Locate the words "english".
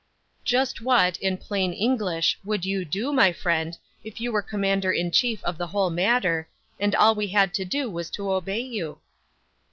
1.73-2.39